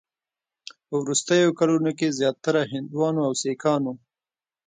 په 0.87 0.93
وروستیو 1.03 1.55
کلونو 1.59 1.91
کې 1.97 2.15
زیاتره 2.19 2.61
هندوانو 2.73 3.21
او 3.27 3.33
سیکانو 3.41 3.93